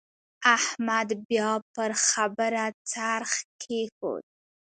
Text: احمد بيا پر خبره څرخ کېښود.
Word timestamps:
احمد 0.55 1.09
بيا 1.27 1.51
پر 1.73 1.91
خبره 2.07 2.65
څرخ 2.91 3.31
کېښود. 3.61 4.23